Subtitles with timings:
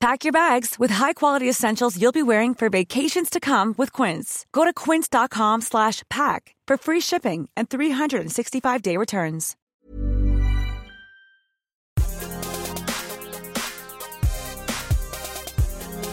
[0.00, 4.46] Pack your bags with high-quality essentials you'll be wearing for vacations to come with Quince.
[4.52, 9.56] Go to quince.com slash pack for free shipping and 365-day returns.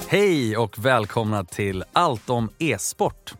[0.07, 3.33] Hej och välkomna till Allt om e-sport.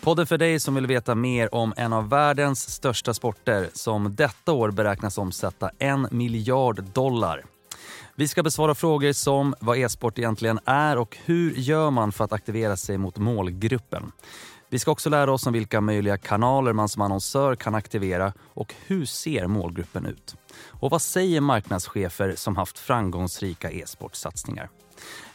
[0.00, 4.52] Podden för dig som vill veta mer om en av världens största sporter som detta
[4.52, 7.57] år beräknas omsätta en miljard dollar.
[8.18, 12.32] Vi ska besvara frågor som vad e-sport egentligen är och hur gör man för att
[12.32, 14.12] aktivera sig mot målgruppen.
[14.68, 18.74] Vi ska också lära oss om vilka möjliga kanaler man som annonsör kan aktivera och
[18.86, 20.36] hur ser målgruppen ut?
[20.66, 24.68] Och vad säger marknadschefer som haft framgångsrika e-sportsatsningar?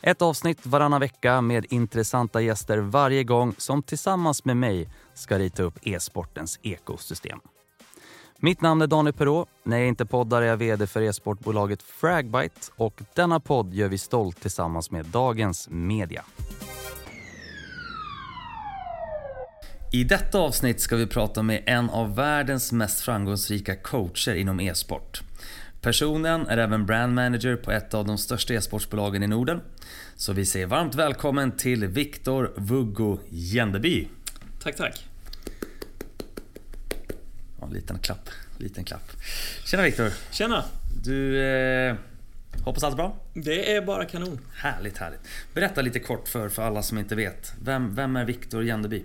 [0.02, 5.64] Ett avsnitt varannan vecka med intressanta gäster varje gång som tillsammans med mig ska rita
[5.64, 7.40] upp e-sportens ekosystem.
[8.46, 9.50] Mitt namn är Daniel Perrault.
[9.64, 13.98] När jag inte poddar är jag vd för e-sportbolaget Fragbite och denna podd gör vi
[13.98, 16.24] stolt tillsammans med Dagens Media.
[19.94, 25.22] I detta avsnitt ska vi prata med en av världens mest framgångsrika coacher inom e-sport.
[25.82, 29.62] Personen är även brand manager på ett av de största e-sportsbolagen i Norden.
[30.16, 34.08] Så vi säger varmt välkommen till Viktor Vuggo Jändeby.
[34.64, 35.13] Tack, tack.
[37.64, 38.30] Ja, en liten klapp.
[38.58, 39.12] Liten klapp.
[39.66, 40.10] Tjena Viktor.
[40.32, 40.64] Tjena.
[41.04, 41.96] Du, eh,
[42.64, 43.18] hoppas allt bra?
[43.34, 44.40] Det är bara kanon.
[44.54, 45.20] Härligt, härligt.
[45.54, 47.54] Berätta lite kort för, för alla som inte vet.
[47.64, 49.04] Vem, vem är Viktor Jändeby?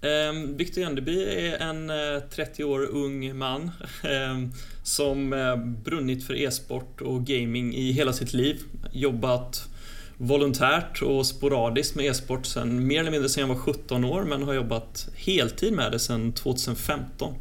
[0.00, 3.62] Eh, Viktor Jändeby är en eh, 30 år ung man
[4.04, 4.48] eh,
[4.82, 8.62] som eh, brunnit för e-sport och gaming i hela sitt liv.
[8.92, 9.68] Jobbat
[10.16, 14.42] volontärt och sporadiskt med e-sport sen mer eller mindre sedan jag var 17 år men
[14.42, 17.34] har jobbat heltid med det sedan 2015.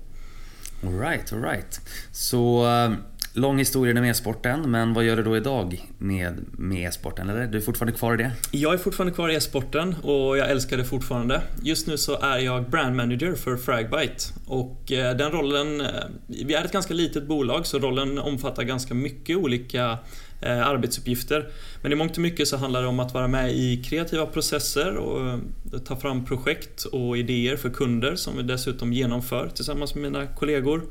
[0.83, 1.79] Alright, alright.
[2.11, 2.97] Så eh,
[3.37, 7.29] lång historia med e-sporten, men vad gör du då idag med, med e-sporten?
[7.29, 8.31] Eller du är fortfarande kvar i det?
[8.51, 11.41] Jag är fortfarande kvar i e-sporten och jag älskar det fortfarande.
[11.61, 15.87] Just nu så är jag brand manager för Fragbite och eh, den rollen, eh,
[16.27, 19.97] vi är ett ganska litet bolag så rollen omfattar ganska mycket olika
[20.41, 21.47] eh, arbetsuppgifter.
[21.81, 24.95] Men i mångt och mycket så handlar det om att vara med i kreativa processer
[24.95, 25.39] och
[25.85, 30.81] ta fram projekt och idéer för kunder som vi dessutom genomför tillsammans med mina kollegor.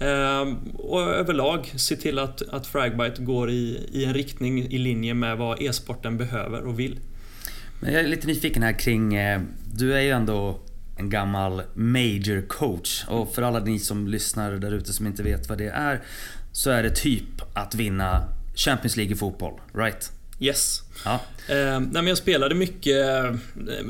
[0.00, 5.14] Eh, och överlag se till att, att Fragbite går i, i en riktning i linje
[5.14, 6.98] med vad e-sporten behöver och vill.
[7.80, 9.40] Men jag är lite nyfiken här kring, eh,
[9.74, 10.58] du är ju ändå
[10.96, 15.48] en gammal major coach och för alla ni som lyssnar där ute som inte vet
[15.48, 16.00] vad det är
[16.52, 20.12] så är det typ att vinna Champions League i fotboll, right?
[20.40, 20.82] Yes.
[21.04, 21.20] Ja.
[21.48, 23.34] Eh, nej, men jag spelade mycket eh,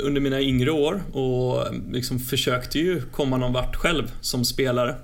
[0.01, 4.97] under mina yngre år och liksom försökte ju komma någon vart själv som spelare.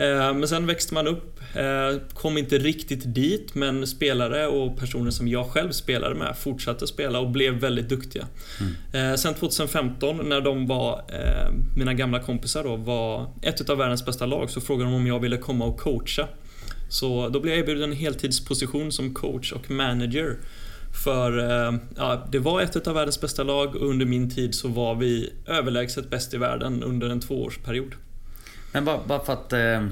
[0.00, 5.10] Eh, men sen växte man upp, eh, kom inte riktigt dit men spelare och personer
[5.10, 8.26] som jag själv spelade med fortsatte spela och blev väldigt duktiga.
[8.92, 9.18] Mm.
[9.18, 11.02] Sen 2015 när de var,
[11.76, 15.20] mina gamla kompisar då, var ett av världens bästa lag så frågade de om jag
[15.20, 16.28] ville komma och coacha.
[16.88, 20.36] Så då blev jag erbjuden en heltidsposition som coach och manager.
[21.04, 21.32] För
[21.96, 25.32] ja, det var ett av världens bästa lag och under min tid så var vi
[25.46, 27.94] överlägset bäst i världen under en tvåårsperiod.
[28.72, 29.52] Men bara, bara för att...
[29.52, 29.86] Eh,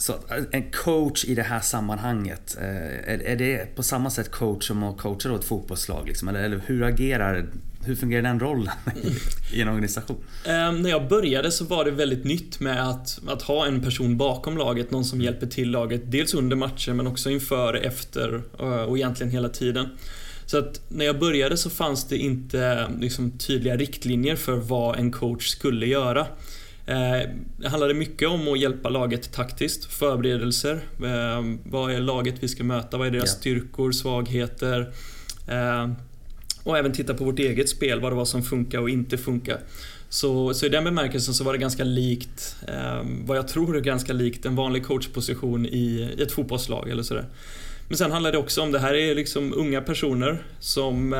[0.00, 4.30] Så eh, en coach i det här sammanhanget, eh, är, är det på samma sätt
[4.30, 6.06] coach som att coacha ett fotbollslag?
[6.08, 6.28] Liksom?
[6.28, 7.46] Eller, eller hur agerar
[7.84, 8.72] hur fungerar den rollen
[9.52, 10.16] i en organisation?
[10.46, 14.16] Um, när jag började så var det väldigt nytt med att, att ha en person
[14.16, 16.02] bakom laget, någon som hjälper till laget.
[16.04, 19.88] Dels under matcher men också inför, efter eh, och egentligen hela tiden.
[20.46, 25.12] Så att när jag började så fanns det inte liksom, tydliga riktlinjer för vad en
[25.12, 26.26] coach skulle göra.
[26.88, 30.80] Eh, det handlade mycket om att hjälpa laget taktiskt, förberedelser.
[31.04, 32.96] Eh, vad är laget vi ska möta?
[32.96, 34.92] Vad är deras styrkor, svagheter?
[35.48, 35.90] Eh,
[36.62, 39.60] och även titta på vårt eget spel, vad det var som funkar och inte funkar.
[40.08, 42.56] Så, så i den bemärkelsen så var det ganska likt,
[43.24, 47.24] vad jag tror är ganska likt en vanlig coachposition i, ett fotbollslag eller sådär.
[47.88, 51.14] Men sen handlar det också om, det här är liksom unga personer som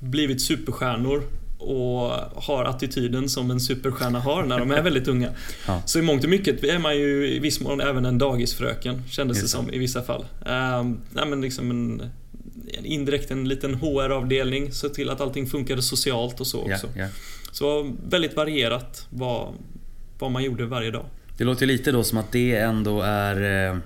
[0.00, 1.22] blivit superstjärnor
[1.62, 2.10] och
[2.42, 5.28] har attityden som en superstjärna har när de är väldigt unga.
[5.66, 5.82] Ja.
[5.86, 9.42] Så i mångt och mycket är man ju i viss mån även en dagisfröken, kändes
[9.42, 10.24] det som i vissa fall.
[10.46, 12.02] Um, nej, men liksom en,
[12.82, 16.86] indirekt en liten HR-avdelning, se till att allting funkade socialt och så också.
[16.86, 17.10] Yeah, yeah.
[17.52, 19.48] Så väldigt varierat vad,
[20.18, 21.04] vad man gjorde varje dag.
[21.38, 23.76] Det låter lite då som att det ändå är eh,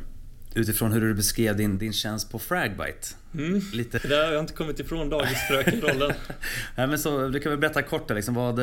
[0.57, 3.09] utifrån hur du beskrev din, din tjänst på Fragbite.
[3.35, 3.63] Mm.
[3.73, 3.99] Lite.
[4.09, 6.13] Det har jag inte kommit ifrån dagisfröken-rollen.
[6.77, 8.59] Nej, men så, du kan väl berätta kort liksom, vad,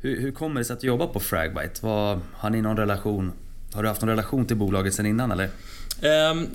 [0.00, 1.80] hur, hur kommer det sig att du jobbar på Fragbite?
[1.80, 3.32] Vad, har ni någon relation?
[3.72, 5.48] Har du haft någon relation till bolaget sedan innan eller?
[6.32, 6.48] Um,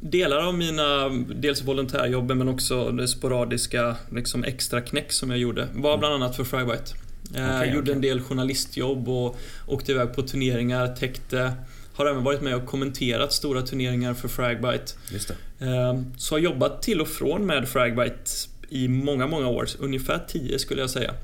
[0.00, 5.68] delar av mina, dels volontärjobben men också det sporadiska liksom extra knäck som jag gjorde
[5.74, 6.00] var mm.
[6.00, 6.94] bland annat för Fragbite.
[7.30, 7.94] Okay, jag gjorde okay.
[7.94, 11.52] en del journalistjobb och åkte iväg på turneringar, täckte
[11.98, 14.92] har även varit med och kommenterat stora turneringar för Fragbite.
[15.12, 15.66] Just det.
[15.66, 18.30] Ehm, så har jobbat till och från med Fragbite
[18.68, 19.68] i många, många år.
[19.78, 21.14] Ungefär 10 skulle jag säga.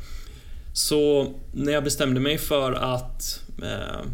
[0.73, 4.07] Så när jag bestämde mig för att eh,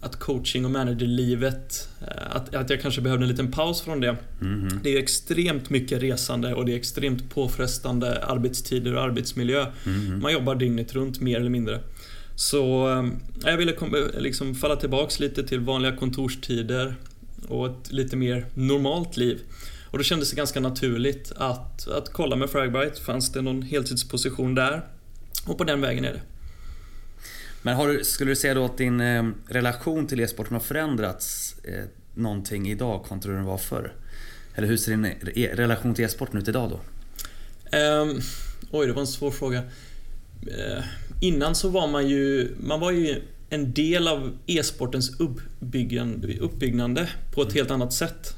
[0.00, 4.16] att coaching och managerlivet, eh, att, att jag kanske behövde en liten paus från det.
[4.40, 4.80] Mm.
[4.82, 9.66] Det är extremt mycket resande och det är extremt påfrestande arbetstider och arbetsmiljö.
[9.86, 10.20] Mm.
[10.20, 11.80] Man jobbar dygnet runt mer eller mindre.
[12.38, 13.04] Så eh,
[13.50, 13.74] jag ville
[14.18, 16.94] liksom falla tillbaks lite till vanliga kontorstider
[17.48, 19.40] och ett lite mer normalt liv.
[19.90, 23.00] Och då kändes det ganska naturligt att, att kolla med Fragbite.
[23.00, 24.86] Fanns det någon heltidsposition där?
[25.46, 26.20] Och på den vägen är det.
[27.62, 31.84] Men du, skulle du säga då att din eh, relation till e-sporten har förändrats eh,
[32.14, 33.92] någonting idag kontra hur den var förr?
[34.54, 36.80] Eller hur ser din e relation till e-sporten ut idag då?
[37.78, 38.20] Um,
[38.70, 39.62] oj, det var en svår fråga.
[40.46, 40.84] Uh,
[41.20, 47.48] innan så var man ju, man var ju en del av e-sportens uppbyggnande på ett
[47.48, 47.56] mm.
[47.56, 48.36] helt annat sätt.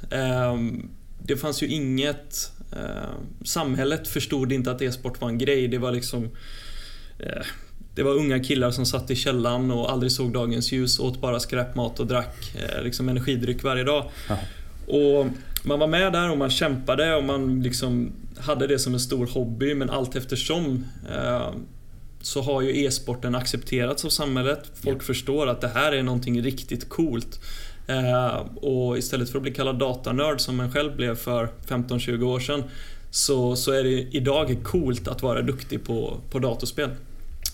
[0.53, 0.89] Um,
[1.23, 2.53] det fanns ju inget...
[2.73, 5.69] Uh, samhället förstod inte att e-sport var en grej.
[5.69, 6.25] Det var liksom...
[6.25, 7.43] Uh,
[7.95, 11.41] det var unga killar som satt i källan och aldrig såg dagens ljus, åt bara
[11.41, 14.11] skräpmat och drack eh, liksom energidryck varje dag.
[14.29, 14.39] Ja.
[14.87, 15.27] Och
[15.63, 19.27] man var med där och man kämpade och man liksom hade det som en stor
[19.27, 21.51] hobby men allt eftersom eh,
[22.21, 24.73] så har ju e-sporten accepterats av samhället.
[24.75, 25.05] Folk ja.
[25.05, 27.41] förstår att det här är någonting riktigt coolt.
[27.87, 32.41] Eh, och istället för att bli kallad datanörd som man själv blev för 15-20 år
[32.41, 32.65] sedan
[33.11, 36.91] så, så är det idag coolt att vara duktig på, på datorspel.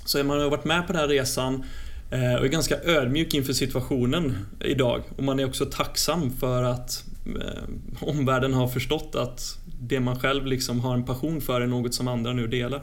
[0.04, 1.64] Så man har varit med på den här resan
[2.10, 5.02] eh, och är ganska ödmjuk inför situationen idag.
[5.16, 7.62] Och man är också tacksam för att eh,
[8.00, 12.08] omvärlden har förstått att det man själv liksom har en passion för är något som
[12.08, 12.82] andra nu delar.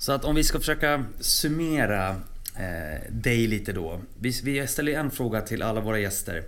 [0.00, 2.08] Så att om vi ska försöka summera
[2.56, 4.00] eh, dig lite då.
[4.20, 6.44] Vi, vi ställer en fråga till alla våra gäster.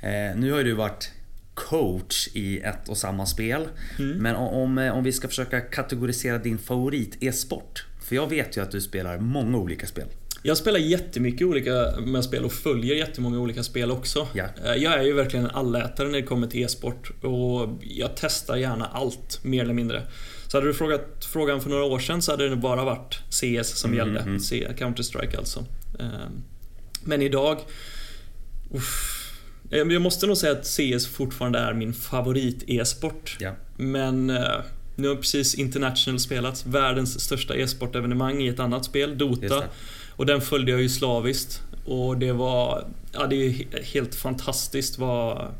[0.00, 1.12] Eh, nu har ju du varit
[1.54, 3.68] coach i ett och samma spel.
[3.98, 4.18] Mm.
[4.18, 7.86] Men om, om vi ska försöka kategorisera din favorit e-sport.
[8.02, 10.06] För jag vet ju att du spelar många olika spel.
[10.42, 14.28] Jag spelar jättemycket olika med spel och följer jättemånga olika spel också.
[14.34, 14.44] Ja.
[14.64, 18.56] Eh, jag är ju verkligen en allätare när det kommer till e-sport och jag testar
[18.56, 20.02] gärna allt, mer eller mindre.
[20.50, 23.78] Så hade du frågat frågan för några år sedan så hade det bara varit CS
[23.78, 24.20] som mm, gällde.
[24.20, 24.38] Mm.
[24.76, 25.64] Counter-Strike alltså.
[25.98, 26.42] Ehm,
[27.04, 27.58] men idag...
[28.74, 29.32] Uff,
[29.70, 33.36] jag måste nog säga att CS fortfarande är min favorit e-sport.
[33.40, 33.52] Ja.
[33.76, 34.60] Men eh,
[34.96, 39.64] nu har precis International spelats, världens största e-sportevenemang i ett annat spel, Dota.
[40.16, 41.62] Och den följde jag ju slaviskt.
[41.84, 42.84] Och det var...
[43.12, 45.54] Ja, det är helt fantastiskt vad...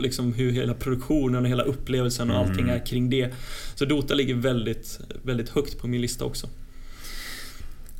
[0.00, 2.76] Liksom hur hela produktionen och hela upplevelsen och allting mm.
[2.76, 3.34] är kring det.
[3.74, 6.48] Så Dota ligger väldigt, väldigt högt på min lista också.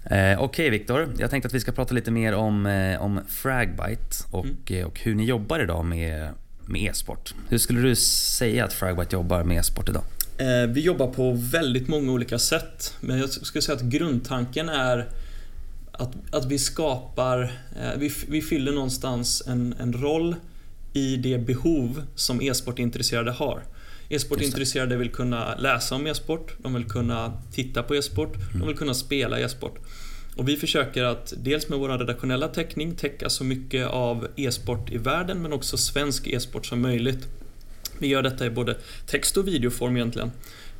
[0.04, 3.20] Eh, Okej okay, Viktor, jag tänkte att vi ska prata lite mer om, eh, om
[3.28, 4.56] Fragbite och, mm.
[4.66, 6.28] Eh, och hur ni jobbar idag med,
[6.66, 7.34] med e-sport.
[7.48, 10.04] Hur skulle du säga att Fragbite jobbar med e-sport idag?
[10.38, 15.08] Eh, vi jobbar på väldigt många olika sätt, men jag skulle säga att grundtanken är
[15.92, 17.42] att, att vi skapar,
[17.80, 20.36] eh, vi, vi fyller någonstans en, en roll
[20.94, 23.62] i det behov som e-sportintresserade har.
[24.08, 28.58] E-sportintresserade vill kunna läsa om e-sport, de vill kunna titta på e-sport, mm.
[28.58, 29.78] de vill kunna spela e-sport.
[30.36, 34.98] Och vi försöker att dels med vår redaktionella täckning täcka så mycket av e-sport i
[34.98, 37.28] världen men också svensk e-sport som möjligt.
[37.98, 40.30] Vi gör detta i både text och videoform egentligen.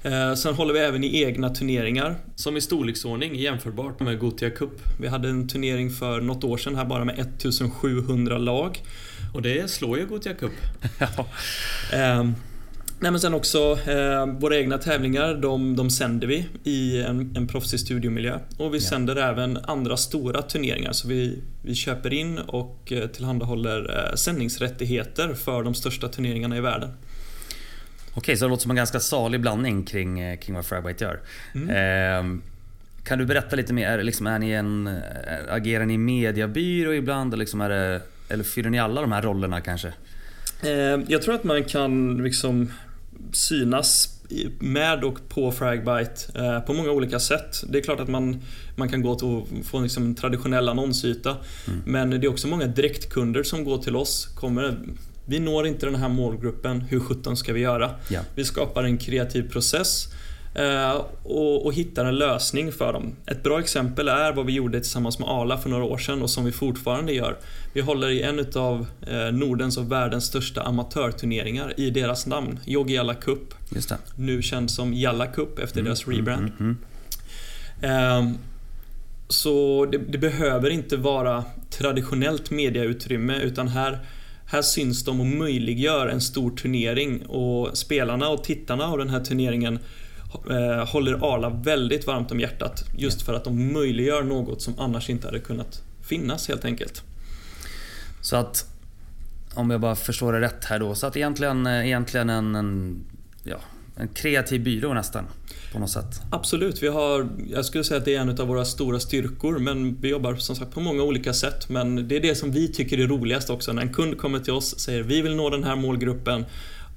[0.03, 4.83] Eh, sen håller vi även i egna turneringar som i storleksordning jämförbart med Gotia Cup.
[5.01, 8.83] Vi hade en turnering för något år sedan här bara med 1700 lag.
[9.35, 10.53] Och det slår ju Gotia Cup.
[10.99, 11.27] ja.
[11.93, 12.25] eh,
[13.01, 17.47] Nej, men sen också eh, våra egna tävlingar, de, de sänder vi i en, en
[17.47, 18.39] proffsig studiomiljö.
[18.57, 18.85] Och vi ja.
[18.85, 20.93] sänder även andra stora turneringar.
[20.93, 26.61] Så vi, vi köper in och eh, tillhandahåller eh, sändningsrättigheter för de största turneringarna i
[26.61, 26.91] världen.
[28.15, 31.21] Okej, så det låter som en ganska salig blandning kring, eh, kring vad Fragbite gör.
[31.55, 31.71] Mm.
[31.71, 32.41] Eh,
[33.05, 34.03] kan du berätta lite mer?
[34.03, 34.95] Liksom, är ni en, eh,
[35.49, 37.39] agerar ni mediebyrå ibland?
[37.39, 38.01] Liksom är det,
[38.35, 39.93] eller fyller ni alla de här rollerna kanske?
[40.63, 42.71] Eh, jag tror att man kan liksom
[43.33, 44.11] synas
[44.59, 47.65] med och på Fragbite eh, på många olika sätt.
[47.69, 48.43] Det är klart att man,
[48.77, 51.37] man kan gå till och få liksom en traditionell annonsyta.
[51.67, 51.81] Mm.
[51.87, 54.27] Men det är också många direktkunder som går till oss.
[54.35, 54.79] Kommer,
[55.27, 57.91] vi når inte den här målgruppen, hur sjutton ska vi göra?
[58.09, 58.21] Ja.
[58.35, 60.09] Vi skapar en kreativ process
[61.23, 63.17] och, och hittar en lösning för dem.
[63.27, 66.31] Ett bra exempel är vad vi gjorde tillsammans med Arla för några år sedan och
[66.31, 67.37] som vi fortfarande gör.
[67.73, 72.95] Vi håller i en av eh, Nordens och världens största amatörturneringar i deras namn, Yogi
[72.95, 73.55] Jalla Cup.
[74.17, 76.53] Nu känd som Jalla Cup efter mm, deras mm, rebrand.
[76.61, 76.77] Mm,
[77.81, 78.39] mm, mm.
[79.29, 83.99] Så det, det, behöver inte vara traditionellt mediautrymme utan här,
[84.47, 89.21] här syns de och möjliggör en stor turnering och spelarna och tittarna av den här
[89.21, 89.81] turneringen eh,
[90.87, 92.85] håller Arla väldigt varmt om hjärtat.
[92.97, 97.03] Just för att de möjliggör något som annars inte hade kunnat finnas helt enkelt.
[98.21, 98.67] Så att,
[99.55, 103.01] om jag bara förstår det rätt här då, så att egentligen, eh, egentligen en, en,
[103.45, 103.61] ja,
[103.97, 105.25] en kreativ byrå nästan?
[105.73, 106.23] På något sätt.
[106.31, 110.01] Absolut, vi har, jag skulle säga att det är en av våra stora styrkor men
[110.01, 112.99] vi jobbar som sagt på många olika sätt men det är det som vi tycker
[112.99, 115.65] är roligast också när en kund kommer till oss och säger vi vill nå den
[115.65, 116.45] här målgruppen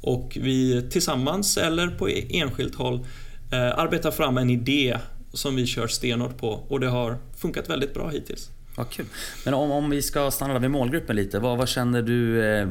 [0.01, 3.05] och vi tillsammans eller på enskilt håll
[3.51, 4.97] eh, arbetar fram en idé
[5.33, 8.49] som vi kör stenhårt på och det har funkat väldigt bra hittills.
[8.75, 9.05] Vad kul.
[9.45, 12.45] Men om, om vi ska stanna vid målgruppen lite, vad, vad känner du?
[12.45, 12.67] Eh,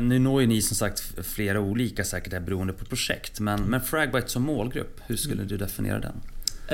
[0.00, 3.80] nu når ju ni som sagt flera olika säkert här beroende på projekt, men, men
[3.80, 6.20] Fragbite som målgrupp, hur skulle du definiera den?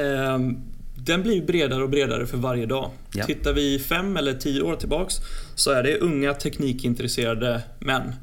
[0.04, 0.38] Eh,
[0.97, 2.90] den blir bredare och bredare för varje dag.
[3.14, 3.25] Ja.
[3.25, 5.14] Tittar vi fem eller tio år tillbaks
[5.54, 8.14] så är det unga teknikintresserade män.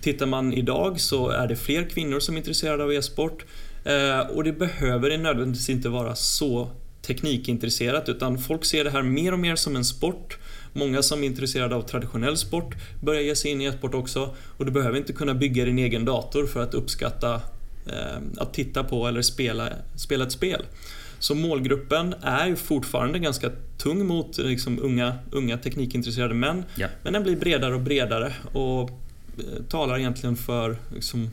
[0.00, 3.44] Tittar man idag så är det fler kvinnor som är intresserade av e-sport.
[3.88, 6.70] Eh, och det behöver nödvändigtvis inte vara så
[7.02, 10.38] teknikintresserat utan folk ser det här mer och mer som en sport.
[10.72, 14.66] Många som är intresserade av traditionell sport börjar ge sig in i e-sport också och
[14.66, 17.34] du behöver inte kunna bygga din egen dator för att uppskatta
[17.86, 20.62] eh, att titta på eller spela, spela ett spel.
[21.18, 26.64] Så målgruppen är ju fortfarande ganska tung mot liksom, unga, unga teknikintresserade män.
[26.74, 26.88] Ja.
[27.02, 28.90] Men den blir bredare och bredare och
[29.38, 31.30] eh, talar egentligen för liksom,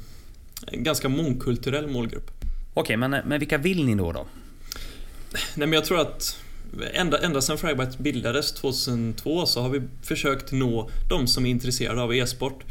[0.67, 2.34] en ganska mångkulturell målgrupp.
[2.77, 4.11] Okej, men, men vilka vill ni då?
[4.11, 4.25] då?
[5.31, 6.37] Nej, men jag tror att
[6.93, 12.01] ända, ända sedan Fragbite bildades 2002 så har vi försökt nå de som är intresserade
[12.01, 12.63] av e-sport.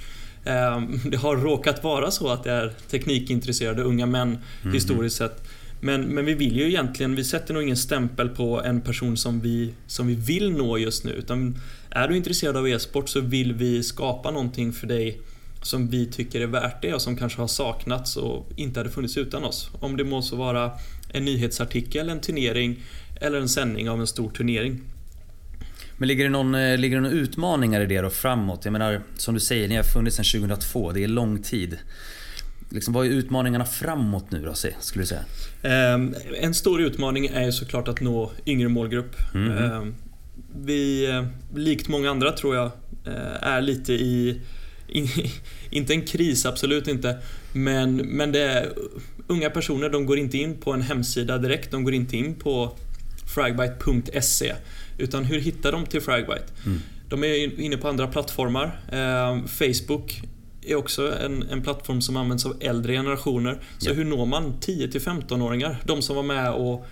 [0.45, 4.75] Ehm, det har råkat vara så att det är teknikintresserade unga män mm.
[4.75, 5.49] historiskt sett.
[5.81, 9.41] Men, men vi vill ju egentligen, vi sätter nog ingen stämpel på en person som
[9.41, 11.11] vi, som vi vill nå just nu.
[11.11, 11.59] Utan
[11.91, 15.21] är du intresserad av e-sport så vill vi skapa någonting för dig
[15.65, 19.17] som vi tycker är värt det och som kanske har saknats och inte hade funnits
[19.17, 19.71] utan oss.
[19.81, 20.73] Om det måste vara
[21.13, 22.83] en nyhetsartikel, en turnering
[23.21, 24.81] eller en sändning av en stor turnering.
[25.97, 28.65] Men ligger det, någon, eh, ligger det några utmaningar i det då framåt?
[28.65, 30.93] Jag menar, som du säger, ni har funnits sedan 2002.
[30.93, 31.79] Det är lång tid.
[32.71, 35.25] Liksom, vad är utmaningarna framåt nu då, skulle du säga?
[35.63, 39.17] Ehm, en stor utmaning är såklart att nå yngre målgrupp.
[39.35, 39.95] Mm.
[40.57, 42.71] Vi, eh, likt många andra tror jag,
[43.07, 44.41] eh, är lite i
[45.71, 47.19] inte en kris, absolut inte.
[47.53, 48.73] Men, men det är
[49.27, 51.71] unga personer, de går inte in på en hemsida direkt.
[51.71, 52.77] De går inte in på
[53.35, 54.55] fragbite.se.
[54.99, 56.45] Utan hur hittar de till Fragbite?
[56.67, 56.81] Mm.
[57.09, 58.81] De är inne på andra plattformar.
[58.93, 60.23] Eh, Facebook
[60.63, 63.59] är också en, en plattform som används av äldre generationer.
[63.79, 63.95] Så ja.
[63.95, 65.77] hur når man 10-15-åringar?
[65.85, 66.87] De som var med och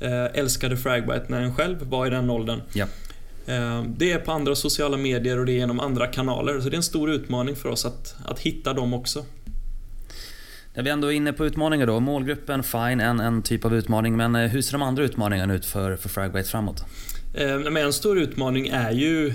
[0.00, 2.60] eh, älskade Fragbite när en själv var i den åldern.
[2.72, 2.86] Ja.
[3.46, 6.60] Eh, det är på andra sociala medier och det är genom andra kanaler.
[6.60, 9.24] Så det är en stor utmaning för oss att, att hitta dem också.
[10.74, 12.00] När vi ändå är inne på utmaningar då.
[12.00, 14.16] Målgruppen, fine, en, en typ av utmaning.
[14.16, 16.84] Men eh, hur ser de andra utmaningarna ut för, för Fragbite framåt?
[17.34, 19.32] Eh, en stor utmaning är ju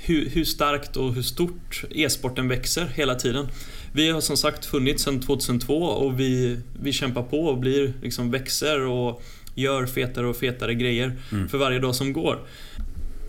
[0.00, 3.48] hur, hur starkt och hur stort e-sporten växer hela tiden.
[3.92, 8.30] Vi har som sagt funnits sedan 2002 och vi, vi kämpar på och blir, liksom
[8.30, 9.22] växer och
[9.54, 11.48] gör fetare och fetare grejer mm.
[11.48, 12.38] för varje dag som går.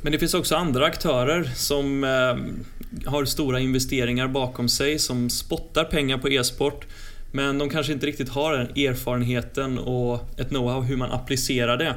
[0.06, 5.84] Men det finns också andra aktörer som eh, har stora investeringar bakom sig, som spottar
[5.84, 6.86] pengar på e-sport.
[7.32, 11.96] Men de kanske inte riktigt har den erfarenheten och ett know-how hur man applicerar det.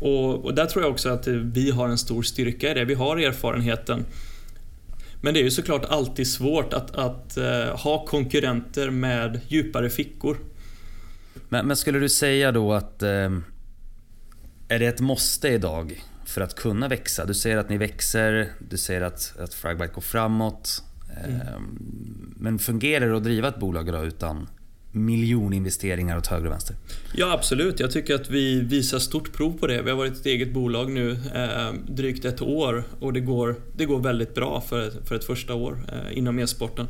[0.00, 2.84] Och, och, där tror jag också att vi har en stor styrka i det.
[2.84, 4.04] Vi har erfarenheten.
[5.20, 10.36] Men det är ju såklart alltid svårt att, att uh, ha konkurrenter med djupare fickor.
[11.48, 13.38] Men, men skulle du säga då att uh,
[14.68, 17.24] är det ett måste idag för att kunna växa?
[17.24, 20.82] Du säger att ni växer, du säger att, att Fragbite går framåt.
[21.24, 21.40] Mm.
[21.40, 21.60] Uh,
[22.36, 24.48] men fungerar det att driva ett bolag idag utan
[24.94, 26.76] miljoninvesteringar åt höger och vänster?
[27.14, 29.82] Ja absolut, jag tycker att vi visar stort prov på det.
[29.82, 33.84] Vi har varit ett eget bolag nu eh, drygt ett år och det går, det
[33.84, 36.86] går väldigt bra för för ett första år eh, inom e-sporten.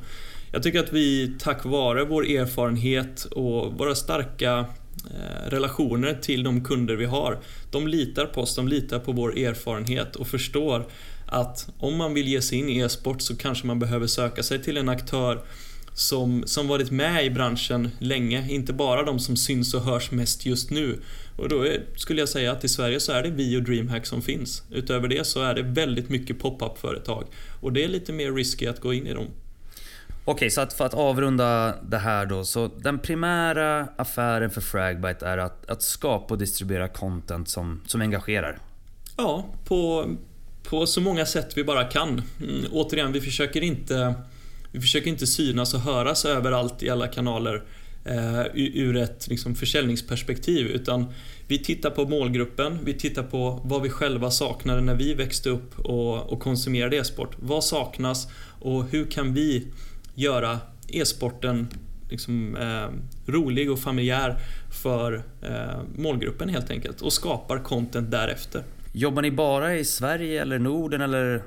[0.52, 4.66] Jag tycker att vi tack vare vår erfarenhet och våra starka
[5.10, 7.38] Eh, relationer till de kunder vi har.
[7.70, 10.86] De litar på oss, de litar på vår erfarenhet och förstår
[11.26, 14.62] att om man vill ge sig in i e-sport så kanske man behöver söka sig
[14.62, 15.44] till en aktör
[15.94, 20.46] som, som varit med i branschen länge, inte bara de som syns och hörs mest
[20.46, 21.00] just nu.
[21.36, 24.06] Och då är, skulle jag säga att i Sverige så är det vi och DreamHack
[24.06, 24.62] som finns.
[24.70, 27.24] Utöver det så är det väldigt mycket pop-up företag
[27.60, 29.26] och det är lite mer risky att gå in i dem.
[30.24, 32.44] Okej, så att för att avrunda det här då.
[32.44, 38.00] Så den primära affären för Fragbite är att, att skapa och distribuera content som, som
[38.00, 38.58] engagerar?
[39.16, 40.10] Ja, på,
[40.62, 42.22] på så många sätt vi bara kan.
[42.40, 44.14] Mm, återigen, vi försöker inte
[44.74, 47.62] vi försöker inte synas och höras överallt i alla kanaler
[48.04, 51.06] eh, ur ett liksom, försäljningsperspektiv utan
[51.48, 55.78] vi tittar på målgruppen, vi tittar på vad vi själva saknade när vi växte upp
[55.78, 57.36] och, och konsumerade e-sport.
[57.40, 58.28] Vad saknas
[58.60, 59.66] och hur kan vi
[60.14, 61.68] göra e-sporten
[62.10, 62.88] liksom, eh,
[63.32, 64.36] rolig och familjär
[64.82, 68.62] för eh, målgruppen helt enkelt och skapar content därefter.
[68.92, 71.42] Jobbar ni bara i Sverige eller Norden eller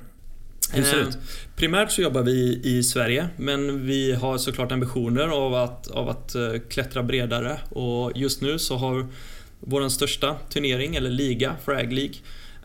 [0.74, 1.15] hur ser det ut?
[1.15, 1.22] Eh,
[1.55, 6.35] primärt så jobbar vi i Sverige men vi har såklart ambitioner av att, av att
[6.35, 9.07] eh, klättra bredare och just nu så har
[9.59, 12.15] vår största turnering, eller liga, Frag League,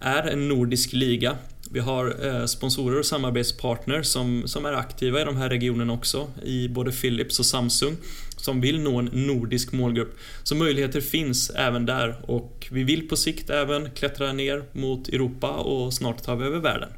[0.00, 1.36] är en nordisk liga.
[1.72, 6.28] Vi har eh, sponsorer och samarbetspartners som, som är aktiva i de här regionerna också,
[6.42, 7.96] i både Philips och Samsung,
[8.36, 10.18] som vill nå en nordisk målgrupp.
[10.42, 15.50] Så möjligheter finns även där och vi vill på sikt även klättra ner mot Europa
[15.50, 16.88] och snart ta över världen.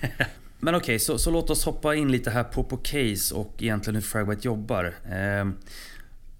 [0.58, 3.54] Men okej, okay, så, så, låt oss hoppa in lite här på, på case och
[3.58, 4.84] egentligen hur Fragbite jobbar.
[4.84, 5.50] Eh,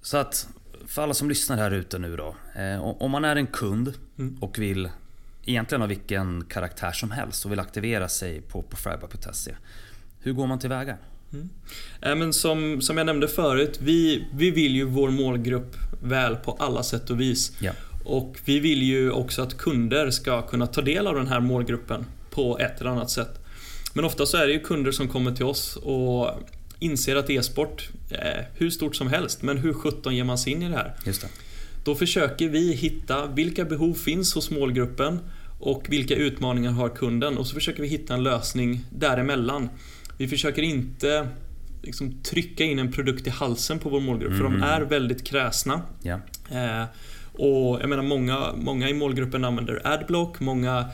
[0.02, 0.48] så att
[0.86, 2.36] för alla som lyssnar här ute nu då.
[2.56, 4.36] Eh, om man är en kund mm.
[4.40, 4.88] och vill
[5.46, 9.54] egentligen ha vilken karaktär som helst och vill aktivera sig på, på fragbite.se.
[10.20, 10.96] Hur går man tillväga?
[11.32, 11.48] Mm.
[12.02, 16.52] Eh, men som, som jag nämnde förut, vi, vi vill ju vår målgrupp väl på
[16.52, 17.52] alla sätt och vis.
[17.60, 17.72] Ja.
[18.04, 22.04] Och vi vill ju också att kunder ska kunna ta del av den här målgruppen
[22.30, 23.40] på ett eller annat sätt.
[23.94, 26.30] Men ofta så är det ju kunder som kommer till oss och
[26.78, 30.62] inser att e-sport är hur stort som helst, men hur sjutton ger man sig in
[30.62, 30.94] i det här?
[31.06, 31.28] Just det.
[31.84, 35.20] Då försöker vi hitta vilka behov finns hos målgruppen
[35.58, 39.68] och vilka utmaningar har kunden och så försöker vi hitta en lösning däremellan.
[40.18, 41.28] Vi försöker inte
[41.82, 44.38] liksom trycka in en produkt i halsen på vår målgrupp mm.
[44.38, 44.68] för de mm.
[44.68, 45.82] är väldigt kräsna.
[46.04, 46.82] Yeah.
[46.82, 46.86] Eh,
[47.32, 50.84] och jag menar många, många i målgruppen använder adblock, många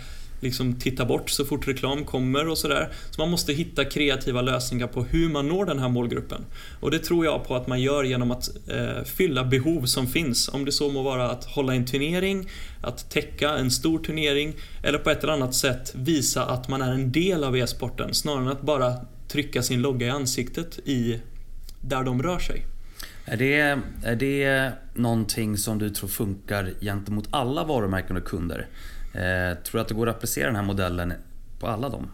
[0.43, 2.93] liksom titta bort så fort reklam kommer och sådär.
[3.11, 6.45] Så man måste hitta kreativa lösningar på hur man når den här målgruppen.
[6.81, 10.49] Och det tror jag på att man gör genom att eh, fylla behov som finns.
[10.49, 12.49] Om det så må vara att hålla en turnering,
[12.81, 16.93] att täcka en stor turnering eller på ett eller annat sätt visa att man är
[16.93, 18.97] en del av e-sporten snarare än att bara
[19.29, 21.21] trycka sin logga i ansiktet i
[21.81, 22.67] där de rör sig.
[23.25, 28.69] Är det, är det någonting som du tror funkar gentemot alla varumärken och kunder?
[29.13, 31.13] Eh, tror du att det går att applicera den här modellen
[31.59, 32.11] på alla dem?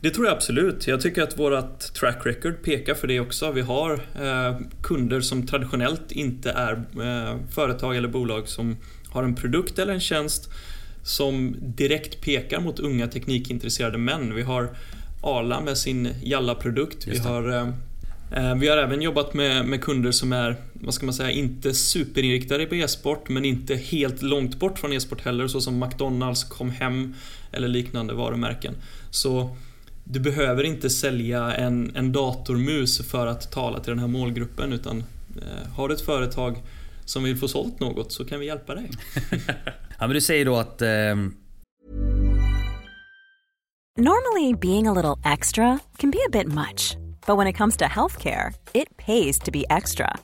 [0.00, 0.86] Det tror jag absolut.
[0.86, 3.52] Jag tycker att vårt track record pekar för det också.
[3.52, 8.76] Vi har eh, kunder som traditionellt inte är eh, företag eller bolag som
[9.08, 10.50] har en produkt eller en tjänst
[11.02, 14.34] som direkt pekar mot unga teknikintresserade män.
[14.34, 14.68] Vi har
[15.22, 17.06] Arla med sin Jalla-produkt.
[17.06, 17.74] Vi har
[18.36, 21.74] Eh, vi har även jobbat med, med kunder som är, vad ska man säga, inte
[21.74, 27.14] superinriktade på e-sport men inte helt långt bort från e-sport heller såsom McDonalds, Comhem
[27.52, 28.74] eller liknande varumärken.
[29.10, 29.56] Så
[30.04, 35.04] du behöver inte sälja en, en datormus för att tala till den här målgruppen utan
[35.36, 36.62] eh, har du ett företag
[37.04, 38.90] som vill få sålt något så kan vi hjälpa dig.
[39.98, 40.82] ja, men du säger då att...
[40.82, 41.16] Eh...
[43.96, 46.96] Normally being a little extra can be a bit much.
[47.26, 50.18] But when it comes to healthcare, it pays to be extra.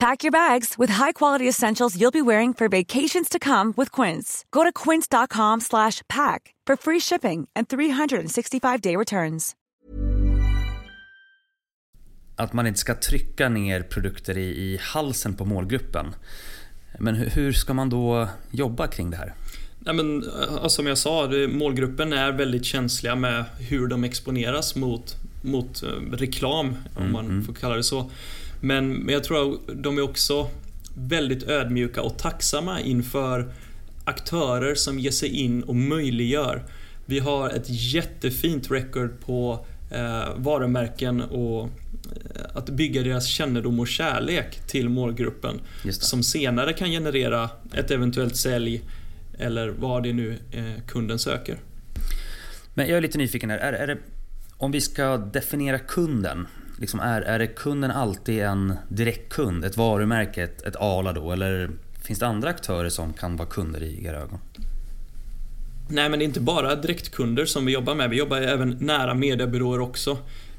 [0.00, 4.44] Pack your bags with high-quality essentials you'll be wearing for vacations to come with Quince.
[4.50, 9.54] Go to quince.com slash pack for free shipping and 365-day returns.
[12.36, 16.14] Att man inte ska trycka ner produkter i, i halsen på målgruppen.
[16.98, 19.34] Men hur, hur ska man då jobba kring det här?
[19.78, 25.16] Nej, men, eh, som jag sa, målgruppen är väldigt känsliga med hur de exponeras mot,
[25.42, 27.44] mot eh, reklam, om mm, man mm.
[27.44, 28.10] får kalla det så.
[28.60, 30.50] Men, men jag tror att de är också
[30.94, 33.52] väldigt ödmjuka och tacksamma inför
[34.04, 36.64] aktörer som ger sig in och möjliggör.
[37.06, 41.70] Vi har ett jättefint record på eh, varumärken och eh,
[42.54, 45.60] att bygga deras kännedom och kärlek till målgruppen.
[45.90, 48.82] Som senare kan generera ett eventuellt sälj
[49.38, 51.58] eller vad det nu eh, kunden söker.
[52.74, 53.58] Men jag är lite nyfiken här.
[53.58, 53.98] Är, är det,
[54.56, 56.46] om vi ska definiera kunden.
[56.80, 59.64] Liksom är, är det kunden alltid en direktkund?
[59.64, 61.32] Ett varumärke, ett, ett ALA då?
[61.32, 61.70] Eller
[62.02, 64.38] finns det andra aktörer som kan vara kunder i era ögon?
[65.88, 68.10] Nej men det är inte bara direktkunder som vi jobbar med.
[68.10, 70.10] Vi jobbar även nära mediebyråer också.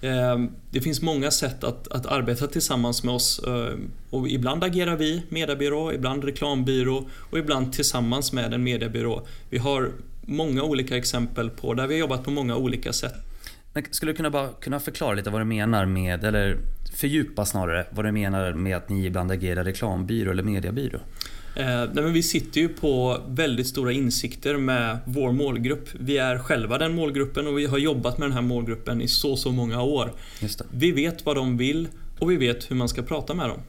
[0.01, 0.39] Eh,
[0.71, 3.73] det finns många sätt att, att arbeta tillsammans med oss eh,
[4.09, 9.25] och ibland agerar vi mediebyrå, ibland reklambyrå och ibland tillsammans med en mediebyrå.
[9.49, 13.15] Vi har många olika exempel på där vi har jobbat på många olika sätt.
[13.73, 16.57] Men skulle du kunna bara kunna förklara lite vad du menar med, eller
[16.93, 20.99] fördjupa snarare, vad du menar med att ni ibland agerar reklambyrå eller mediebyrå?
[21.55, 25.89] Eh, nej, men vi sitter ju på väldigt stora insikter med vår målgrupp.
[25.93, 29.35] Vi är själva den målgruppen och vi har jobbat med den här målgruppen i så,
[29.35, 30.13] så många år.
[30.71, 31.87] Vi vet vad de vill
[32.19, 33.59] och vi vet hur man ska prata med dem.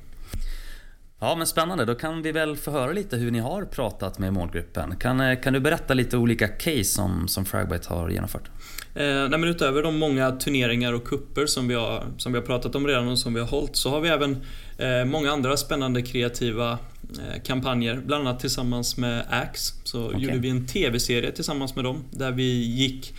[1.25, 4.33] Ja men spännande, då kan vi väl få höra lite hur ni har pratat med
[4.33, 4.97] målgruppen.
[4.97, 8.51] Kan, eh, kan du berätta lite olika case som, som Fragbite har genomfört?
[8.95, 12.75] Eh, nej, utöver de många turneringar och kupper som vi, har, som vi har pratat
[12.75, 14.37] om redan och som vi har hållit så har vi även
[14.79, 18.01] eh, många andra spännande kreativa eh, kampanjer.
[18.07, 20.21] Bland annat tillsammans med Axe så okay.
[20.21, 23.15] gjorde vi en TV-serie tillsammans med dem där vi gick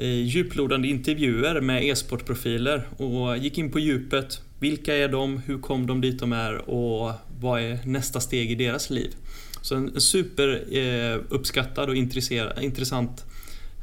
[0.00, 4.40] djuplodande intervjuer med e-sportprofiler och gick in på djupet.
[4.58, 5.38] Vilka är de?
[5.38, 6.70] Hur kom de dit de är?
[6.70, 9.14] Och vad är nästa steg i deras liv?
[9.62, 13.24] Så en super eh, uppskattad och intressant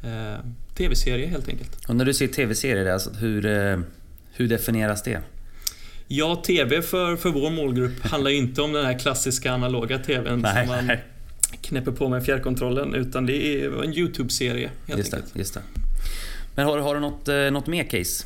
[0.04, 0.44] eh,
[0.76, 1.84] tv-serie helt enkelt.
[1.88, 3.78] Och när du säger tv-serie, alltså, hur, eh,
[4.32, 5.20] hur definieras det?
[6.08, 10.40] Ja, TV för, för vår målgrupp handlar ju inte om den här klassiska analoga TVn
[10.40, 11.04] Nej, som man nej.
[11.60, 15.36] knäpper på med fjärrkontrollen utan det är en YouTube-serie helt Just det, enkelt.
[15.36, 15.60] just det.
[16.54, 18.24] Men har, har du något, något mer case?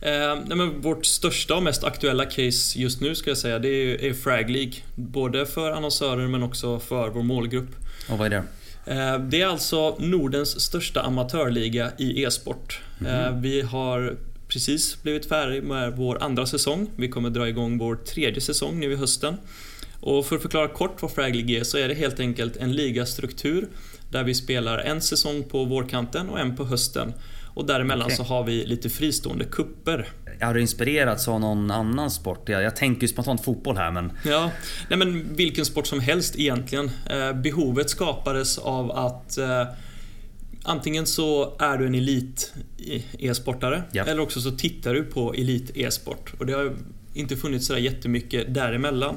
[0.00, 3.68] Eh, nej, men vårt största och mest aktuella case just nu ska jag säga det
[3.68, 4.72] är, är Frag League.
[4.94, 7.68] Både för annonsörer men också för vår målgrupp.
[8.10, 8.44] Och vad är det?
[8.92, 12.80] Eh, Det är alltså Nordens största amatörliga i e-sport.
[13.06, 14.16] Eh, Vi har
[14.48, 16.90] precis blivit färdiga med vår andra säsong.
[16.96, 19.36] Vi kommer dra igång vår tredje säsong nu i hösten.
[20.00, 22.72] Och för att förklara kort vad Frag League är så är det helt enkelt en
[22.72, 23.68] ligastruktur
[24.10, 27.12] där vi spelar en säsong på vårkanten och en på hösten.
[27.54, 28.16] Och däremellan Okej.
[28.16, 30.08] så har vi lite fristående kupper.
[30.40, 32.48] Har du inspirerats av någon annan sport?
[32.48, 34.12] Jag, jag tänker ju spontant fotboll här men...
[34.24, 34.50] Ja,
[34.90, 36.90] nej men vilken sport som helst egentligen.
[37.10, 39.64] Eh, behovet skapades av att eh,
[40.62, 42.52] antingen så är du en elit
[43.18, 44.04] e-sportare Ja.
[44.04, 46.32] eller också så tittar du på elit e-sport.
[46.38, 46.72] Och det har
[47.14, 49.14] inte funnits sådär jättemycket däremellan.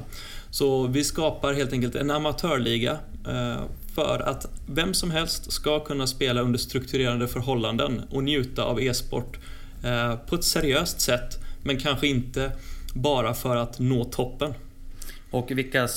[0.50, 2.92] Så vi skapar helt enkelt en amatörliga
[3.28, 3.62] eh,
[3.96, 9.38] för att vem som helst ska kunna spela under strukturerade förhållanden och njuta av e-sport
[9.84, 12.52] eh, på ett seriöst sätt men kanske inte
[12.94, 14.54] bara för att nå toppen.
[15.32, 15.88] Och vilka...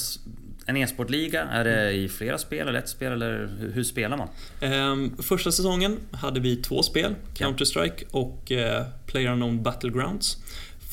[0.66, 4.28] En e-sportliga, är det i flera spel eller ett spel eller hur, spelar man?
[4.60, 10.36] Ehm, första säsongen hade vi två spel, Counter-Strike och eh, PlayerUnknown Battlegrounds.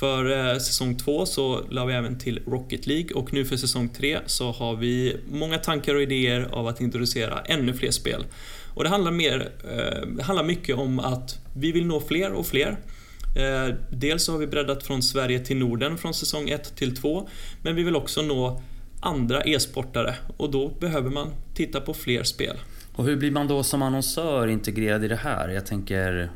[0.01, 3.89] För eh, säsong två så la vi även till Rocket League och nu för säsong
[3.89, 8.25] tre så har vi många tankar och idéer av att introducera ännu fler spel.
[8.73, 12.45] Och det handlar, mer, eh, det handlar mycket om att vi vill nå fler och
[12.45, 12.77] fler.
[13.37, 17.29] Eh, dels så har vi breddat från Sverige till Norden från säsong 1 till 2
[17.63, 18.61] men vi vill också nå
[19.01, 22.57] andra e-sportare och då behöver man titta på fler spel.
[22.95, 25.49] Och hur blir man då som annonsör integrerad i det här?
[25.49, 26.31] Jag tänker...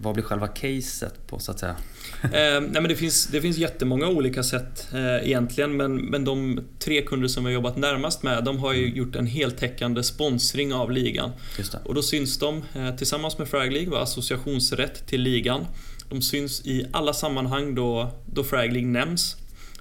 [0.00, 1.76] Vad blir själva caset på så att säga?
[2.22, 6.60] Eh, nej men det, finns, det finns jättemånga olika sätt eh, egentligen men, men de
[6.78, 10.74] tre kunder som vi har jobbat närmast med de har ju gjort en heltäckande sponsring
[10.74, 11.32] av ligan.
[11.84, 15.66] Och då syns de eh, tillsammans med Frag League, var associationsrätt till ligan.
[16.08, 19.36] De syns i alla sammanhang då, då Frag League nämns.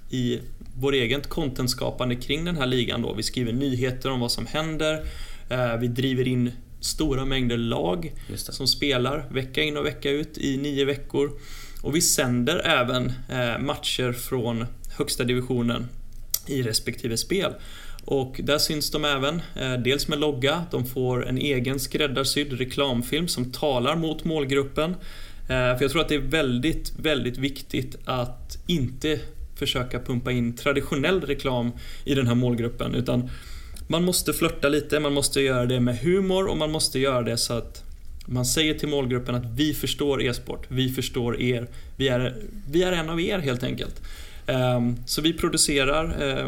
[0.10, 0.40] I
[0.76, 3.14] vår eget contentskapande kring den här ligan då.
[3.14, 5.06] Vi skriver nyheter om vad som händer.
[5.50, 6.52] Eh, vi driver in
[6.86, 11.32] stora mängder lag som spelar vecka in och vecka ut i nio veckor.
[11.82, 14.66] Och vi sänder även eh, matcher från
[14.98, 15.88] högsta divisionen
[16.48, 17.54] i respektive spel.
[18.06, 23.28] Och där syns de även, eh, dels med logga, de får en egen skräddarsydd reklamfilm
[23.28, 24.92] som talar mot målgruppen.
[25.42, 29.20] Eh, För jag tror att det är väldigt, väldigt viktigt att inte
[29.56, 31.72] försöka pumpa in traditionell reklam
[32.04, 33.30] i den här målgruppen utan
[33.88, 37.38] man måste flörta lite, man måste göra det med humor och man måste göra det
[37.38, 37.84] så att
[38.26, 41.68] man säger till målgruppen att vi förstår e-sport, vi förstår er,
[41.98, 42.36] vi är,
[42.72, 44.02] vi är en av er helt enkelt.
[44.48, 46.48] Ehm, Så vi producerar eh,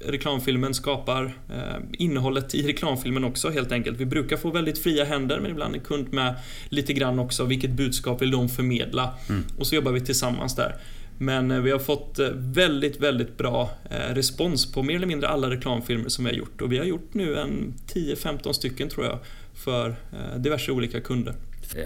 [0.00, 4.00] reklamfilmen, skapar eh, innehållet i reklamfilmen också helt enkelt.
[4.00, 6.34] Vi brukar få väldigt fria händer men ibland är kund med
[6.68, 9.14] lite grann också, vilket budskap vill de förmedla?
[9.58, 10.76] Och så jobbar vi tillsammans där.
[11.18, 15.28] Men eh, vi har fått eh, väldigt, väldigt bra eh, respons på mer eller mindre
[15.28, 16.62] alla reklamfilmer som vi har gjort.
[16.62, 19.18] Och vi har gjort nu en 10-15 stycken tror jag
[19.54, 19.96] för
[20.36, 21.34] diverse olika kunder.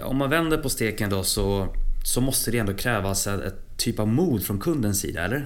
[0.03, 1.67] Om man vänder på steken då så,
[2.05, 5.45] så måste det ändå krävas ett, ett typ av mod från kundens sida, eller?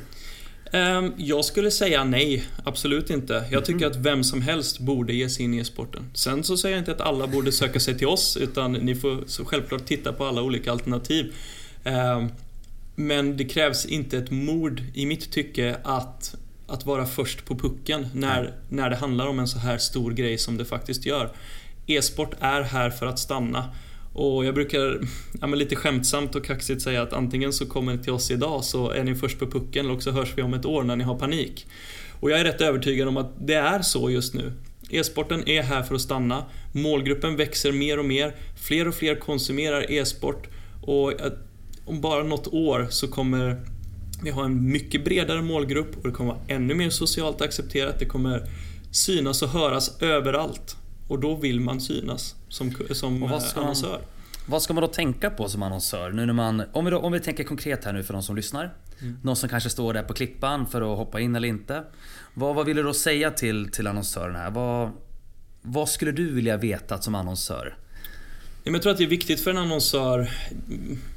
[0.71, 3.45] Ehm, Jag skulle säga nej, absolut inte.
[3.51, 6.03] Jag tycker att vem som helst borde ge sig in i e-sporten.
[6.13, 9.45] Sen så säger jag inte att alla borde söka sig till oss, utan ni får
[9.45, 11.33] självklart titta på alla olika alternativ.
[12.99, 16.35] Men det krävs inte ett mod, i mitt tycke, att,
[16.67, 20.37] att vara först på pucken när, när det handlar om en så här stor grej
[20.37, 21.31] som det faktiskt gör.
[21.87, 23.69] E-sport är här för att stanna.
[24.13, 24.99] Och jag brukar
[25.41, 28.89] ja, lite skämtsamt och kaxigt säga att antingen så kommer ni till oss idag så
[28.89, 31.19] är ni först på pucken eller också hörs vi om ett år när ni har
[31.19, 31.67] panik.
[32.19, 34.53] Och jag är rätt övertygad om att det är så just nu.
[34.89, 36.45] E-sporten är här för att stanna.
[36.71, 38.35] Målgruppen växer mer och mer.
[38.67, 40.47] Fler och fler konsumerar e-sport.
[40.81, 41.13] Och
[41.87, 43.61] om bara något år så kommer
[44.23, 47.99] vi ha en mycket bredare målgrupp och det kommer vara ännu mer socialt accepterat.
[47.99, 48.49] Det kommer
[48.91, 50.75] synas och höras överallt.
[51.07, 53.99] Och då vill man synas som, som Och vad eh, ska man- annonsör.
[54.49, 56.11] Vad ska man då tänka på som annonsör?
[56.11, 58.35] Nu när man, om, vi då, om vi tänker konkret här nu för de som
[58.35, 58.73] lyssnar.
[59.23, 61.83] Någon som kanske står där på klippan för att hoppa in eller inte.
[62.33, 64.51] Vad, vad vill du då säga till, till annonsören här?
[64.51, 64.91] Vad,
[65.61, 67.77] vad skulle du vilja veta som annonsör?
[68.67, 70.29] Ja, men Jag tror att det är viktigt för en annonsör,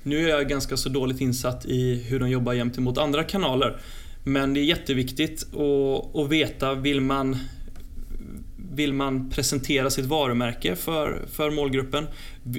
[0.02, 3.76] nu är jag ganska så dåligt insatt i hur de jobbar gentemot andra kanaler,
[4.24, 7.36] men det är jätteviktigt att, att veta, vill man,
[8.72, 12.06] vill man presentera sitt varumärke för, för målgruppen?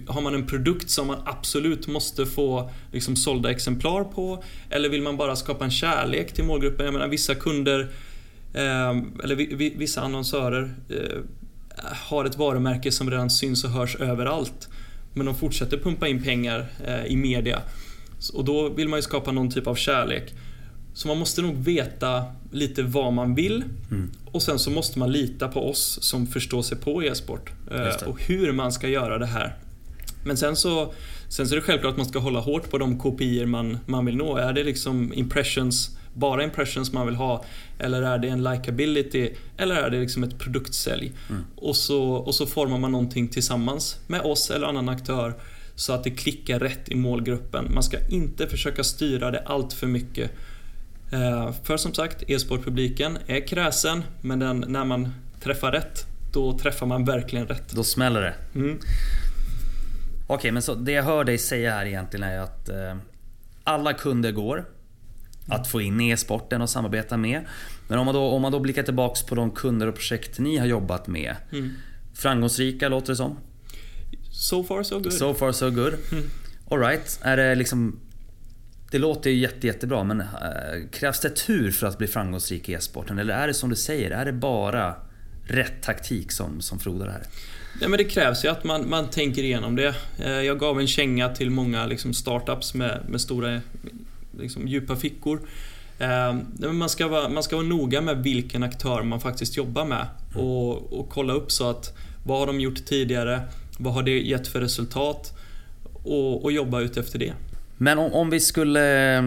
[0.07, 4.43] Har man en produkt som man absolut måste få liksom, sålda exemplar på?
[4.69, 6.85] Eller vill man bara skapa en kärlek till målgruppen?
[6.85, 7.79] Jag menar vissa kunder
[8.53, 8.89] eh,
[9.23, 9.35] eller
[9.77, 11.19] vissa annonsörer eh,
[12.09, 14.69] har ett varumärke som redan syns och hörs överallt.
[15.13, 17.61] Men de fortsätter pumpa in pengar eh, i media.
[18.33, 20.33] Och då vill man ju skapa någon typ av kärlek.
[20.93, 24.11] Så man måste nog veta lite vad man vill mm.
[24.25, 28.21] och sen så måste man lita på oss som förstår sig på e-sport eh, och
[28.21, 29.57] hur man ska göra det här.
[30.25, 30.93] Men sen så,
[31.29, 34.05] sen så är det självklart att man ska hålla hårt på de kopior man, man
[34.05, 34.37] vill nå.
[34.37, 37.45] Är det liksom impressions, bara impressions man vill ha
[37.79, 41.11] eller är det en likability eller är det liksom ett produktsälj?
[41.29, 41.43] Mm.
[41.55, 45.33] Och, så, och så formar man någonting tillsammans med oss eller annan aktör
[45.75, 47.73] så att det klickar rätt i målgruppen.
[47.73, 50.31] Man ska inte försöka styra det allt för mycket
[51.11, 56.85] Eh, för som sagt, e-sportpubliken är kräsen, men den, när man träffar rätt, då träffar
[56.85, 57.71] man verkligen rätt.
[57.71, 58.33] Då smäller det.
[58.55, 58.79] Mm.
[60.27, 62.95] Okej, men så det jag hör dig säga här egentligen är att eh,
[63.63, 64.65] alla kunder går
[65.51, 67.41] att få in e-sporten och samarbeta med.
[67.87, 70.57] Men om man, då, om man då blickar tillbaks på de kunder och projekt ni
[70.57, 71.35] har jobbat med.
[71.51, 71.73] Mm.
[72.13, 73.37] Framgångsrika låter det som?
[74.31, 75.13] So far so good.
[75.13, 75.93] So far so good.
[76.11, 76.29] Mm.
[76.69, 77.99] Alright, är det liksom
[78.91, 80.27] det låter ju jätte, jättebra men äh,
[80.91, 83.19] krävs det tur för att bli framgångsrik i e-sporten?
[83.19, 84.95] Eller är det som du säger, är det bara
[85.47, 87.23] rätt taktik som, som frodar här?
[87.81, 89.95] Ja, men det krävs ju att man, man tänker igenom det.
[90.19, 93.61] Eh, jag gav en känga till många liksom, startups med, med stora
[94.41, 95.41] liksom, djupa fickor.
[95.99, 96.35] Eh,
[96.71, 100.45] man ska, vara, man ska vara noga med vilken aktör man faktiskt jobbar med mm.
[100.45, 103.41] och, och kolla upp så att vad har de gjort tidigare?
[103.77, 105.37] Vad har det gett för resultat?
[106.03, 107.33] Och, och jobba ut efter det.
[107.77, 109.23] Men om, om vi skulle eh,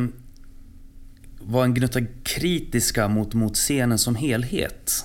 [1.40, 5.05] vara en gnutta kritiska mot, mot scenen som helhet.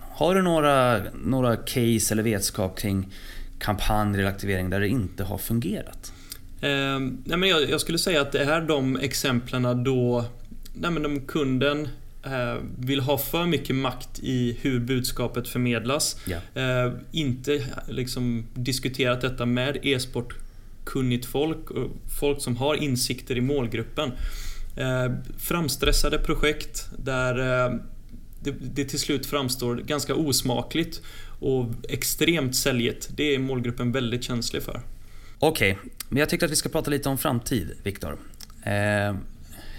[0.00, 3.12] Har du några, några case eller vetskap kring
[3.58, 6.12] kampanjer eller aktivering där det inte har fungerat?
[6.60, 10.24] Eh, nej men jag, jag, skulle säga att det är de exemplen då
[10.74, 11.88] nej men de kunden
[12.24, 16.16] eh, vill ha för mycket makt i hur budskapet förmedlas.
[16.24, 16.62] Ja.
[16.62, 20.34] Eh, inte liksom diskuterat detta med e-sport
[20.84, 21.90] kunnigt folk och
[22.20, 24.12] folk som har insikter i målgruppen.
[24.76, 27.74] Eh, framstressade projekt där eh,
[28.42, 31.02] det, det, till slut framstår ganska osmakligt
[31.40, 33.10] och extremt säljigt.
[33.16, 34.80] Det är målgruppen väldigt känslig för.
[35.38, 38.18] Okej, okay, men jag tyckte att vi ska prata lite om framtid, Viktor.
[38.62, 39.16] Eh,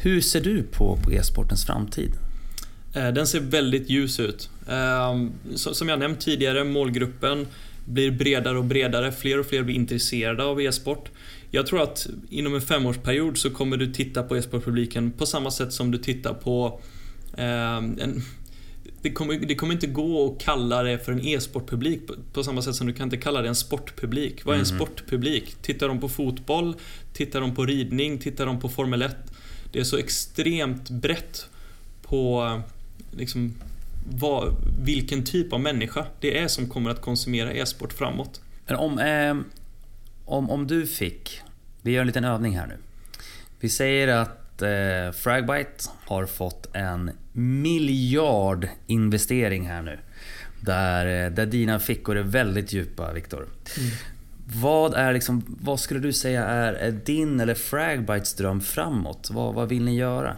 [0.01, 2.11] hur ser du på, på e-sportens framtid?
[2.93, 4.49] Eh, den ser väldigt ljus ut.
[4.69, 7.47] Eh, som jag nämnt tidigare, målgruppen
[7.85, 9.11] blir bredare och bredare.
[9.11, 11.09] Fler och fler blir intresserade av e-sport.
[11.51, 15.73] Jag tror att inom en femårsperiod så kommer du titta på e-sportpubliken på samma sätt
[15.73, 16.81] som du tittar på
[17.37, 18.23] eh, en,
[19.07, 22.61] det kommer, det kommer, inte gå att kalla det för en e-sportpublik på, på, samma
[22.61, 24.45] sätt som du kan inte kalla det en sportpublik.
[24.45, 24.77] Vad är en mm.
[24.77, 25.55] sportpublik?
[25.61, 26.75] Tittar de på fotboll?
[27.13, 28.17] Tittar de på ridning?
[28.17, 29.15] Tittar de på Formel 1?
[29.71, 31.49] Det är så extremt brett
[32.01, 32.61] på
[33.11, 33.53] liksom,
[34.09, 38.41] vad, vilken typ av människa det är som kommer att konsumera e-sport framåt.
[38.65, 39.35] Men om, eh,
[40.25, 41.41] om, om du fick,
[41.81, 42.77] vi gör en liten övning här nu.
[43.59, 49.99] Vi säger att eh, Fragbite har fått en miljard investering här nu.
[50.61, 53.37] Där, eh, där dina fickor är väldigt djupa, Viktor.
[53.37, 53.89] Mm.
[54.61, 59.29] Vad, är liksom, vad skulle du säga är, är din eller Fragbites dröm framåt?
[59.31, 60.35] Vad, vad vill ni göra?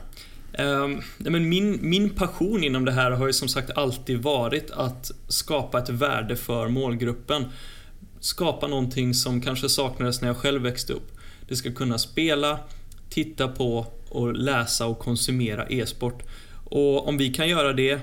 [0.59, 5.12] Um, men min, min passion inom det här har ju som sagt alltid varit att
[5.27, 7.45] skapa ett värde för målgruppen.
[8.19, 11.12] Skapa någonting som kanske saknades när jag själv växte upp.
[11.47, 12.59] Det ska kunna spela,
[13.09, 16.23] titta på och läsa och konsumera e-sport.
[16.69, 17.99] Och om vi kan göra det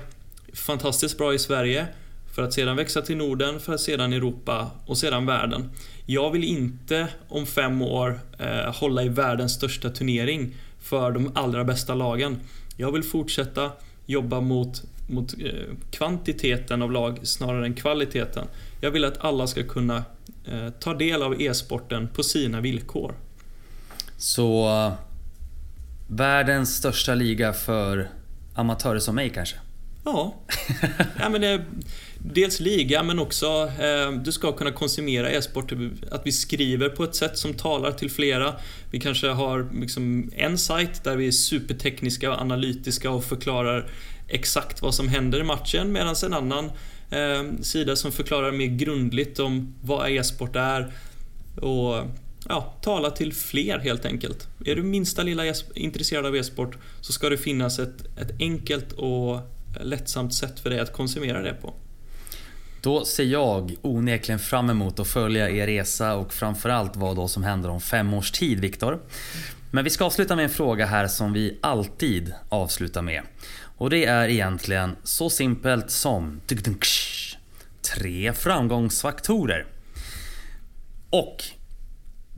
[0.53, 1.87] fantastiskt bra i Sverige,
[2.35, 5.69] för att sedan växa till Norden, för att sedan Europa och sedan världen.
[6.05, 11.63] Jag vill inte om fem år eh, hålla i världens största turnering för de allra
[11.63, 12.39] bästa lagen.
[12.77, 13.71] Jag vill fortsätta
[14.05, 15.51] jobba mot, mot eh,
[15.91, 18.47] kvantiteten av lag snarare än kvaliteten.
[18.81, 20.03] Jag vill att alla ska kunna
[20.45, 23.15] eh, ta del av e-sporten på sina villkor.
[24.17, 24.93] Så eh,
[26.07, 28.09] världens största liga för
[28.57, 29.55] amatörer som mig kanske?
[30.03, 30.35] Ja.
[31.19, 31.65] ja men det,
[32.19, 35.71] dels liga men också eh, du ska kunna konsumera e-sport.
[36.11, 38.55] Att vi skriver på ett sätt som talar till flera.
[38.91, 43.89] Vi kanske har liksom en sajt där vi är supertekniska och analytiska och förklarar
[44.27, 46.65] exakt vad som händer i matchen medan en annan
[47.09, 50.91] eh, sida som förklarar mer grundligt om vad e-sport är
[51.61, 52.03] och
[52.49, 54.47] ja, tala till fler helt enkelt.
[54.65, 55.43] Är du minsta lilla
[55.75, 59.39] intresserad av e-sport så ska det finnas ett, ett enkelt och
[59.81, 61.73] lättsamt sätt för dig att konsumera det på.
[62.81, 67.43] Då ser jag onekligen fram emot att följa er resa och framförallt vad då som
[67.43, 68.99] händer om fem års tid, Viktor.
[69.71, 73.21] Men vi ska avsluta med en fråga här som vi alltid avslutar med.
[73.77, 76.41] Och det är egentligen så simpelt som
[77.81, 79.65] tre framgångsfaktorer.
[81.09, 81.43] Och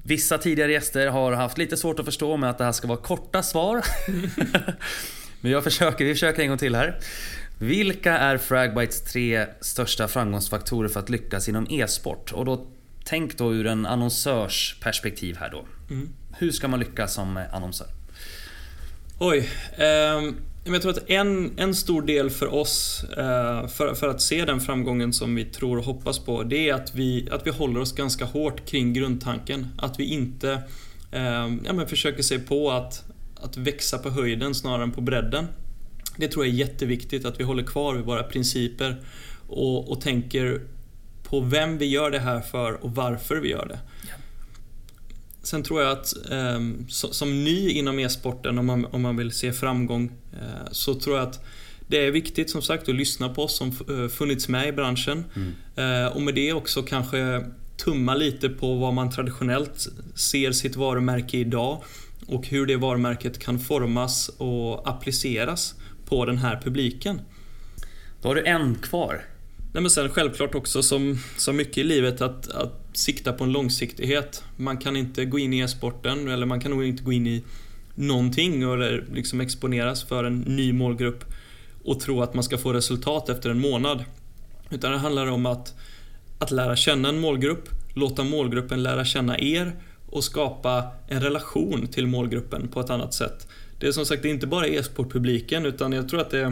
[0.03, 2.97] Vissa tidigare gäster har haft lite svårt att förstå med att det här ska vara
[2.97, 3.85] korta svar.
[5.41, 6.99] Men jag försöker, vi försöker en gång till här.
[7.57, 12.31] Vilka är Fragbites tre största framgångsfaktorer för att lyckas inom e-sport?
[12.31, 12.67] Och då
[13.03, 15.65] tänk då ur en annonsörs perspektiv här då.
[15.89, 16.09] Mm.
[16.37, 17.87] Hur ska man lyckas som annonsör?
[19.19, 19.49] Oj.
[19.77, 20.21] Eh,
[20.63, 24.59] jag tror att en, en stor del för oss, eh, för, för att se den
[24.59, 27.95] framgången som vi tror och hoppas på, det är att vi, att vi håller oss
[27.95, 29.67] ganska hårt kring grundtanken.
[29.77, 30.51] Att vi inte
[31.11, 33.03] eh, ja, men försöker se på att,
[33.35, 35.47] att växa på höjden snarare än på bredden.
[36.17, 39.03] Det tror jag är jätteviktigt, att vi håller kvar vid våra principer
[39.47, 40.61] och, och tänker
[41.23, 43.79] på vem vi gör det här för och varför vi gör det.
[45.49, 49.53] Sen tror jag att eh, som ny inom e-sporten, om man, om man vill se
[49.53, 51.45] framgång, eh, så tror jag att
[51.87, 55.25] det är viktigt som sagt att lyssna på oss som eh, funnits med i branschen.
[55.35, 56.05] Mm.
[56.05, 57.45] Eh, och med det också kanske
[57.77, 61.83] tumma lite på vad man traditionellt ser sitt varumärke idag
[62.27, 65.75] och hur det varumärket kan formas och appliceras
[66.05, 67.21] på den här publiken.
[68.21, 69.21] Då har du en kvar.
[69.73, 73.51] Nej, men sen självklart också som, som mycket i livet att, att sikta på en
[73.51, 74.43] långsiktighet.
[74.55, 77.43] Man kan inte gå in i e-sporten eller man kan nog inte gå in i
[77.95, 81.23] någonting eller liksom exponeras för en ny målgrupp
[81.83, 84.03] och tro att man ska få resultat efter en månad.
[84.69, 85.73] Utan det handlar om att,
[86.39, 92.07] att lära känna en målgrupp, låta målgruppen lära känna er och skapa en relation till
[92.07, 93.47] målgruppen på ett annat sätt.
[93.79, 96.45] Det är som sagt inte bara e-sportpubliken utan jag tror att det är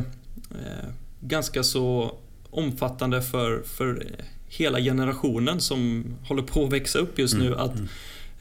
[0.52, 0.90] eh,
[1.22, 2.18] ganska så
[2.50, 4.08] omfattande för, för
[4.48, 7.48] hela generationen som håller på att växa upp just nu.
[7.48, 7.60] Mm.
[7.60, 7.76] Att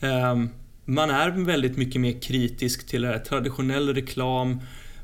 [0.01, 0.49] eh,
[0.85, 4.61] Man är väldigt mycket mer kritisk till det här, traditionell reklam.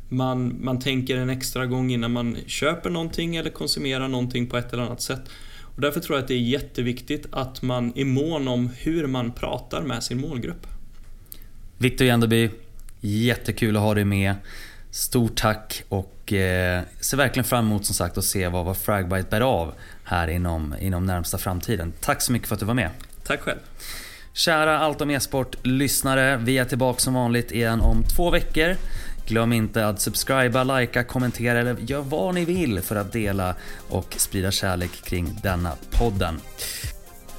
[0.09, 4.72] Man, man tänker en extra gång innan man köper någonting eller konsumerar någonting på ett
[4.72, 5.20] eller annat sätt.
[5.74, 9.32] Och därför tror jag att det är jätteviktigt att man är mån om hur man
[9.32, 10.66] pratar med sin målgrupp.
[11.78, 12.50] Viktor Jandeby,
[13.00, 14.34] jättekul att ha dig med.
[14.90, 15.84] Stort tack
[16.23, 19.75] och eh, ser verkligen fram emot som sagt att se vad, vad Fragbite bär av
[20.05, 21.93] här inom, inom närmsta framtiden.
[22.01, 22.91] Tack så mycket för att du var med.
[23.25, 23.59] Tack själv.
[24.33, 28.77] Kära Allt om e-sport-lyssnare, vi är tillbaka som vanligt igen om två veckor.
[29.27, 33.55] Glöm inte att subscriba, likea, kommentera eller gör vad ni vill för att dela
[33.89, 36.41] och sprida kärlek kring denna podden.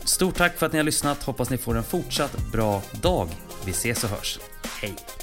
[0.04, 3.30] Stort tack för att ni har lyssnat, hoppas ni får en fortsatt bra dag.
[3.66, 4.40] Vi ses och hörs.
[4.82, 5.23] Hej!